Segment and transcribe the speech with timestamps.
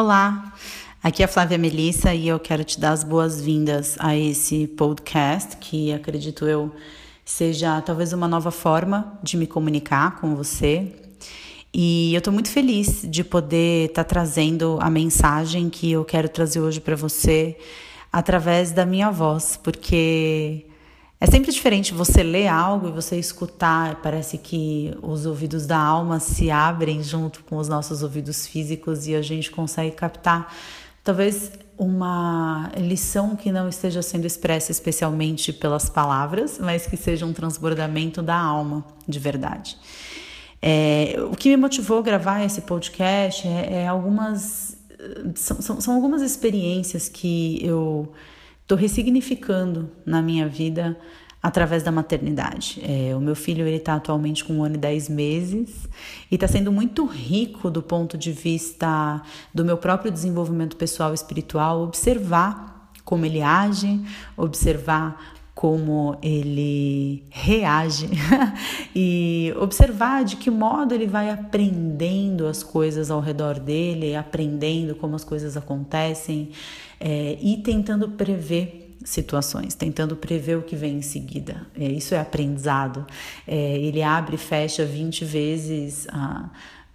[0.00, 0.54] Olá,
[1.02, 5.56] aqui é a Flávia Melissa e eu quero te dar as boas-vindas a esse podcast
[5.56, 6.72] que acredito eu
[7.24, 10.94] seja talvez uma nova forma de me comunicar com você.
[11.74, 16.28] E eu estou muito feliz de poder estar tá trazendo a mensagem que eu quero
[16.28, 17.58] trazer hoje para você
[18.12, 20.64] através da minha voz, porque
[21.20, 26.20] é sempre diferente você ler algo e você escutar, parece que os ouvidos da alma
[26.20, 30.54] se abrem junto com os nossos ouvidos físicos e a gente consegue captar
[31.02, 37.32] talvez uma lição que não esteja sendo expressa especialmente pelas palavras, mas que seja um
[37.32, 39.76] transbordamento da alma de verdade.
[40.60, 44.76] É, o que me motivou a gravar esse podcast é, é algumas
[45.34, 48.12] são, são, são algumas experiências que eu
[48.68, 50.94] estou ressignificando na minha vida
[51.42, 52.82] através da maternidade.
[52.84, 55.88] É, o meu filho ele está atualmente com um ano e dez meses
[56.30, 59.22] e está sendo muito rico do ponto de vista
[59.54, 64.04] do meu próprio desenvolvimento pessoal e espiritual, observar como ele age,
[64.36, 68.08] observar como ele reage
[68.94, 75.16] e observar de que modo ele vai aprendendo as coisas ao redor dele, aprendendo como
[75.16, 76.50] as coisas acontecem
[77.00, 81.66] é, e tentando prever situações, tentando prever o que vem em seguida.
[81.76, 83.04] É, isso é aprendizado.
[83.44, 86.50] É, ele abre e fecha 20 vezes a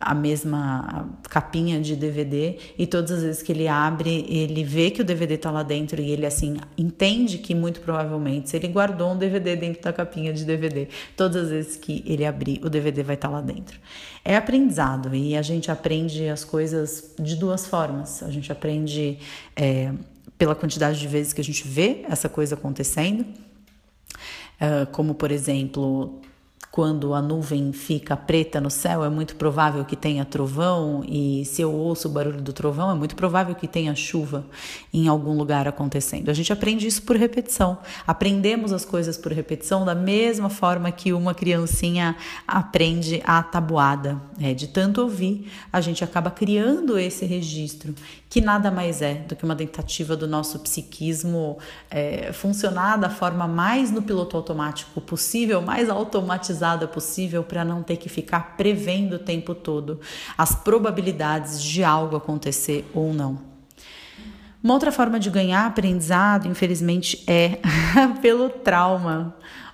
[0.05, 5.01] a mesma capinha de DVD e todas as vezes que ele abre, ele vê que
[5.01, 9.13] o DVD está lá dentro e ele assim entende que muito provavelmente se ele guardou
[9.13, 13.03] um DVD dentro da capinha de DVD, todas as vezes que ele abrir, o DVD
[13.03, 13.79] vai estar tá lá dentro.
[14.25, 18.23] É aprendizado e a gente aprende as coisas de duas formas.
[18.23, 19.19] A gente aprende
[19.55, 19.91] é,
[20.37, 23.25] pela quantidade de vezes que a gente vê essa coisa acontecendo,
[24.59, 26.21] é, como por exemplo
[26.73, 31.61] quando a nuvem fica preta no céu, é muito provável que tenha trovão, e se
[31.61, 34.43] eu ouço o barulho do trovão, é muito provável que tenha chuva
[34.91, 36.29] em algum lugar acontecendo.
[36.29, 37.77] A gente aprende isso por repetição.
[38.07, 42.15] Aprendemos as coisas por repetição da mesma forma que uma criancinha
[42.47, 44.19] aprende a tabuada.
[44.45, 47.95] É, de tanto ouvir, a gente acaba criando esse registro,
[48.29, 51.57] que nada mais é do que uma tentativa do nosso psiquismo
[51.89, 57.95] é, funcionar da forma mais no piloto automático possível, mais automatizada possível para não ter
[57.95, 60.01] que ficar prevendo o tempo todo
[60.37, 63.39] as probabilidades de algo acontecer ou não.
[64.61, 67.59] Uma outra forma de ganhar aprendizado, infelizmente, é
[68.21, 69.33] pelo trauma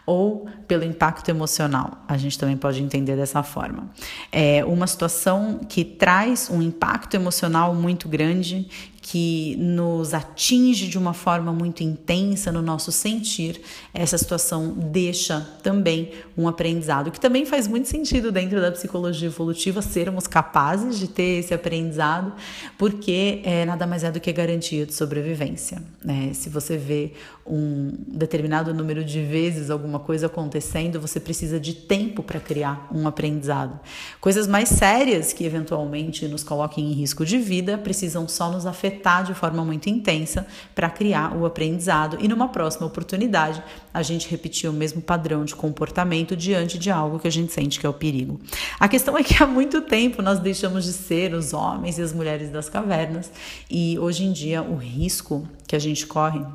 [0.09, 2.03] ou pelo impacto emocional.
[2.08, 3.92] A gente também pode entender dessa forma.
[4.31, 8.68] É uma situação que traz um impacto emocional muito grande,
[9.12, 13.59] que nos atinge de uma forma muito intensa no nosso sentir,
[13.92, 19.81] essa situação deixa também um aprendizado, que também faz muito sentido dentro da psicologia evolutiva
[19.81, 22.34] sermos capazes de ter esse aprendizado,
[22.78, 25.81] porque é, nada mais é do que garantia de sobrevivência.
[26.06, 26.30] Né?
[26.36, 27.14] Se você vê
[27.47, 33.08] um determinado número de vezes alguma coisa acontecendo, você precisa de tempo para criar um
[33.08, 33.80] aprendizado.
[34.22, 38.98] Coisas mais sérias que eventualmente nos coloquem em risco de vida precisam só nos afetar
[38.99, 40.45] de forma muito intensa
[40.75, 45.55] para criar o aprendizado e numa próxima oportunidade a gente repetir o mesmo padrão de
[45.55, 48.39] comportamento diante de algo que a gente sente que é o perigo.
[48.79, 52.13] A questão é que há muito tempo nós deixamos de ser os homens e as
[52.13, 53.31] mulheres das cavernas
[53.69, 56.45] e hoje em dia o risco que a gente corre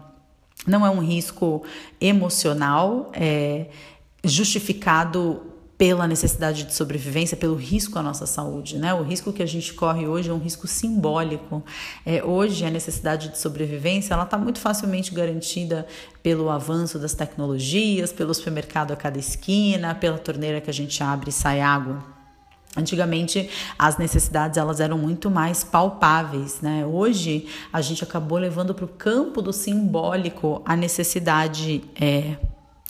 [0.66, 1.62] não é um risco
[2.00, 3.66] emocional, é
[4.25, 8.95] justificado pela necessidade de sobrevivência, pelo risco à nossa saúde, né?
[8.95, 11.65] O risco que a gente corre hoje é um risco simbólico.
[12.07, 15.87] É, hoje a necessidade de sobrevivência ela está muito facilmente garantida
[16.23, 21.31] pelo avanço das tecnologias, pelo supermercado a cada esquina, pela torneira que a gente abre
[21.31, 22.15] e sai água.
[22.77, 23.49] Antigamente
[23.79, 26.87] as necessidades elas eram muito mais palpáveis, né?
[26.87, 32.37] Hoje a gente acabou levando para o campo do simbólico a necessidade é,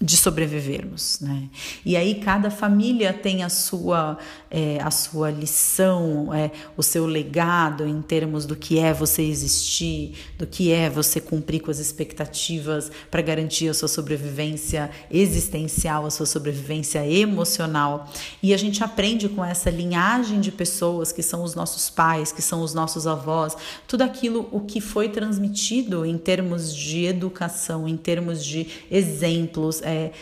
[0.01, 1.49] de sobrevivermos, né?
[1.85, 4.19] E aí cada família tem a sua
[4.51, 10.15] é, a sua lição, é, o seu legado em termos do que é você existir,
[10.37, 16.11] do que é você cumprir com as expectativas para garantir a sua sobrevivência existencial, a
[16.11, 18.09] sua sobrevivência emocional.
[18.43, 22.43] E a gente aprende com essa linhagem de pessoas que são os nossos pais, que
[22.43, 27.97] são os nossos avós, tudo aquilo o que foi transmitido em termos de educação, em
[27.97, 30.13] termos de exemplos é,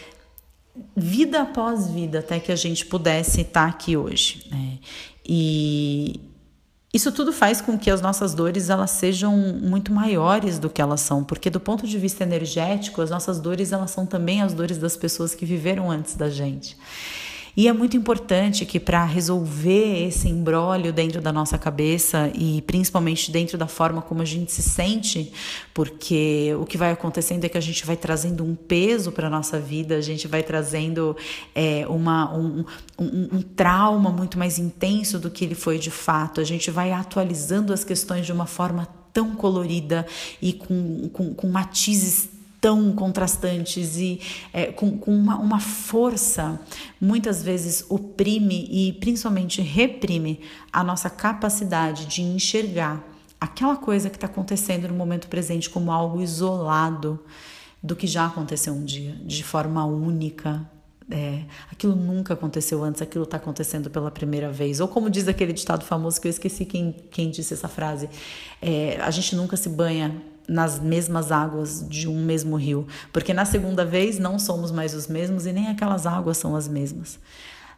[0.96, 4.46] vida após vida até que a gente pudesse estar aqui hoje.
[4.50, 4.78] Né?
[5.24, 6.20] E
[6.92, 11.00] isso tudo faz com que as nossas dores elas sejam muito maiores do que elas
[11.00, 14.76] são, porque do ponto de vista energético, as nossas dores elas são também as dores
[14.76, 16.76] das pessoas que viveram antes da gente.
[17.54, 23.30] E é muito importante que para resolver esse embrólio dentro da nossa cabeça e principalmente
[23.30, 25.30] dentro da forma como a gente se sente,
[25.74, 29.30] porque o que vai acontecendo é que a gente vai trazendo um peso para a
[29.30, 31.14] nossa vida, a gente vai trazendo
[31.54, 32.64] é, uma, um,
[32.98, 36.90] um, um trauma muito mais intenso do que ele foi de fato, a gente vai
[36.90, 40.06] atualizando as questões de uma forma tão colorida
[40.40, 42.31] e com, com, com matizes
[42.62, 44.20] tão contrastantes e
[44.52, 46.60] é, com, com uma, uma força,
[47.00, 50.40] muitas vezes oprime e principalmente reprime
[50.72, 53.04] a nossa capacidade de enxergar
[53.40, 57.18] aquela coisa que está acontecendo no momento presente como algo isolado
[57.82, 60.64] do que já aconteceu um dia, de forma única.
[61.10, 64.78] É, aquilo nunca aconteceu antes, aquilo está acontecendo pela primeira vez.
[64.78, 68.08] Ou como diz aquele ditado famoso que eu esqueci quem, quem disse essa frase:
[68.62, 73.44] é, a gente nunca se banha nas mesmas águas de um mesmo rio, porque na
[73.44, 77.18] segunda vez não somos mais os mesmos e nem aquelas águas são as mesmas.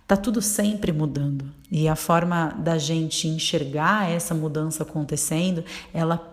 [0.07, 6.31] Tá tudo sempre mudando e a forma da gente enxergar essa mudança acontecendo, ela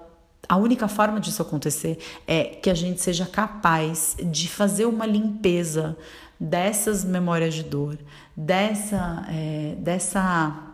[0.50, 1.98] a única forma disso acontecer
[2.28, 5.96] é que a gente seja capaz de fazer uma limpeza
[6.38, 7.98] dessas memórias de dor,
[8.36, 10.71] dessa, é, dessa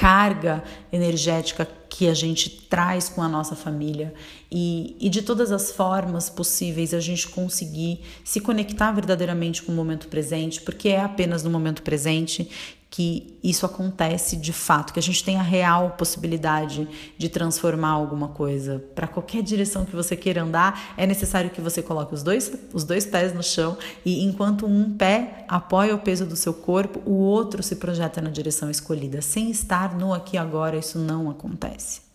[0.00, 4.14] carga energética que a gente traz com a nossa família.
[4.50, 9.74] E, e de todas as formas possíveis a gente conseguir se conectar verdadeiramente com o
[9.74, 12.50] momento presente, porque é apenas no momento presente
[12.90, 18.28] que isso acontece de fato, que a gente tem a real possibilidade de transformar alguma
[18.28, 18.84] coisa.
[18.96, 22.82] Para qualquer direção que você queira andar, é necessário que você coloque os dois, os
[22.82, 27.14] dois pés no chão e enquanto um pé apoia o peso do seu corpo, o
[27.14, 29.22] outro se projeta na direção escolhida.
[29.22, 32.09] Sem estar no aqui e agora, isso não acontece.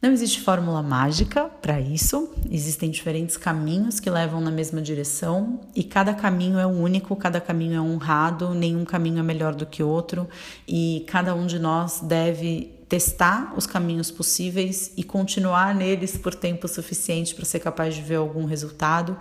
[0.00, 5.82] Não existe fórmula mágica para isso, existem diferentes caminhos que levam na mesma direção e
[5.82, 10.28] cada caminho é único, cada caminho é honrado, nenhum caminho é melhor do que outro.
[10.68, 16.68] E cada um de nós deve testar os caminhos possíveis e continuar neles por tempo
[16.68, 19.16] suficiente para ser capaz de ver algum resultado.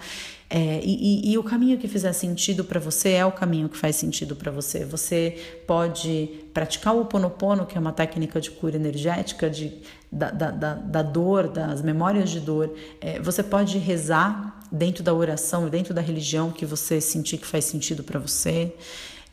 [0.48, 3.76] É, e, e, e, o caminho que fizer sentido para você é o caminho que
[3.76, 4.86] faz sentido para você.
[4.86, 9.74] Você pode praticar o Oponopono, que é uma técnica de cura energética, de,
[10.12, 12.72] da, da, da, da dor, das memórias de dor.
[13.02, 17.66] É, você pode rezar dentro da oração, dentro da religião que você sentir que faz
[17.66, 18.76] sentido para você.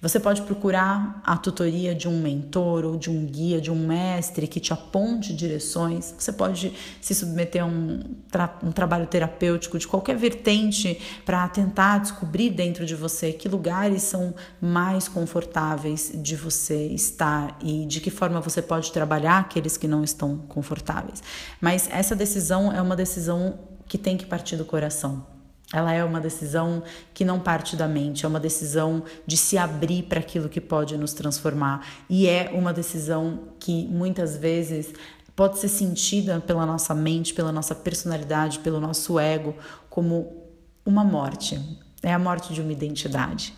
[0.02, 4.49] Você pode procurar a tutoria de um mentor ou de um guia, de um mestre
[4.49, 6.12] que te aponte direções.
[6.19, 11.99] Você pode se submeter a um, tra um trabalho terapêutico de qualquer vertente para tentar
[11.99, 18.10] descobrir dentro de você que lugares são mais confortáveis de você estar e de que
[18.10, 21.22] forma você pode trabalhar aqueles que não estão confortáveis.
[21.60, 23.56] Mas essa decisão é uma decisão
[23.87, 25.31] que tem que partir do coração.
[25.72, 26.82] Ela é uma decisão
[27.14, 30.96] que não parte da mente, é uma decisão de se abrir para aquilo que pode
[30.98, 31.86] nos transformar.
[32.10, 34.92] E é uma decisão que muitas vezes
[35.34, 39.54] pode ser sentida pela nossa mente, pela nossa personalidade, pelo nosso ego,
[39.88, 40.44] como
[40.84, 41.58] uma morte.
[42.02, 43.54] É a morte de uma identidade.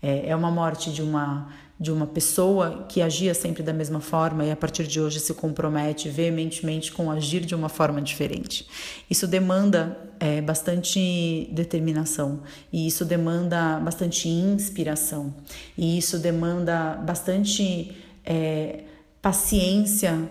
[0.00, 1.48] É, é uma morte de uma
[1.80, 5.32] de uma pessoa que agia sempre da mesma forma e a partir de hoje se
[5.32, 8.66] compromete veementemente com agir de uma forma diferente.
[9.08, 12.42] Isso demanda é, bastante determinação
[12.72, 15.32] e isso demanda bastante inspiração
[15.76, 18.80] e isso demanda bastante é,
[19.22, 20.28] paciência,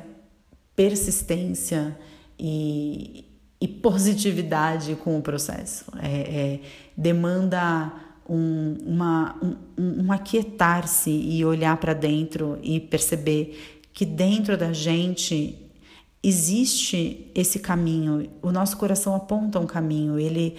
[0.75, 1.97] persistência
[2.37, 3.23] e,
[3.61, 5.85] e, positividade com o processo.
[6.01, 6.59] É, é
[6.95, 9.35] demanda um, uma,
[9.77, 15.57] um, um aquietar-se e olhar para dentro e perceber que dentro da gente
[16.21, 18.29] existe esse caminho.
[18.41, 20.55] O nosso coração aponta um caminho, ele,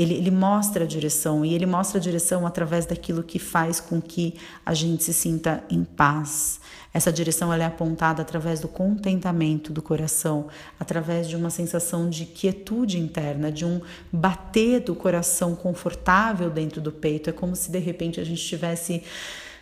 [0.00, 4.00] ele, ele mostra a direção e ele mostra a direção através daquilo que faz com
[4.00, 6.60] que a gente se sinta em paz,
[6.92, 12.26] essa direção ela é apontada através do contentamento do coração, através de uma sensação de
[12.26, 13.80] quietude interna, de um
[14.12, 17.30] bater do coração confortável dentro do peito.
[17.30, 19.04] É como se de repente a gente tivesse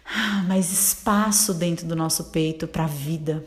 [0.06, 3.44] ah, mais espaço dentro do nosso peito para a vida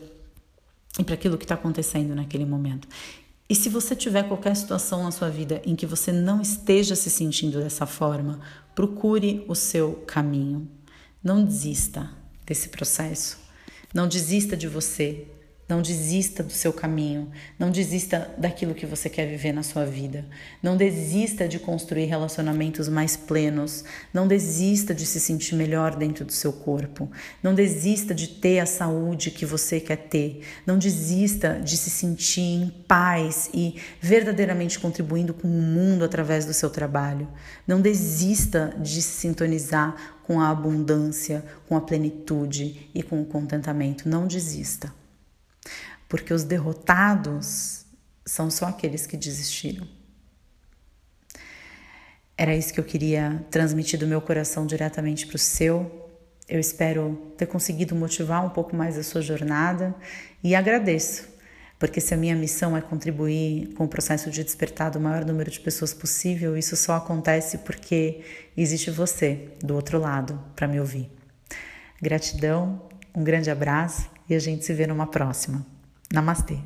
[0.99, 2.87] e para aquilo que está acontecendo naquele momento.
[3.51, 7.09] E se você tiver qualquer situação na sua vida em que você não esteja se
[7.09, 8.39] sentindo dessa forma,
[8.73, 10.71] procure o seu caminho.
[11.21, 12.09] Não desista
[12.45, 13.37] desse processo.
[13.93, 15.27] Não desista de você.
[15.71, 17.31] Não desista do seu caminho.
[17.57, 20.25] Não desista daquilo que você quer viver na sua vida.
[20.61, 23.85] Não desista de construir relacionamentos mais plenos.
[24.13, 27.09] Não desista de se sentir melhor dentro do seu corpo.
[27.41, 30.41] Não desista de ter a saúde que você quer ter.
[30.67, 36.53] Não desista de se sentir em paz e verdadeiramente contribuindo com o mundo através do
[36.53, 37.29] seu trabalho.
[37.65, 44.09] Não desista de se sintonizar com a abundância, com a plenitude e com o contentamento.
[44.09, 44.99] Não desista.
[46.11, 47.85] Porque os derrotados
[48.25, 49.87] são só aqueles que desistiram.
[52.37, 56.09] Era isso que eu queria transmitir do meu coração diretamente para o seu.
[56.49, 59.95] Eu espero ter conseguido motivar um pouco mais a sua jornada
[60.43, 61.29] e agradeço
[61.79, 65.49] porque se a minha missão é contribuir com o processo de despertar do maior número
[65.49, 68.19] de pessoas possível, isso só acontece porque
[68.55, 71.09] existe você do outro lado para me ouvir.
[72.01, 75.70] Gratidão, um grande abraço e a gente se vê numa próxima.
[76.13, 76.57] Namastê!